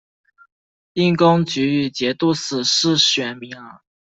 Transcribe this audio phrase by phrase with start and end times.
[0.93, 3.81] 因功给予节度使世选名额。